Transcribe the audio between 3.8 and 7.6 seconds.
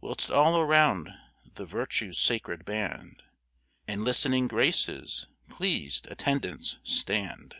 And list'ning Graces, pleas'd Attendants, stand.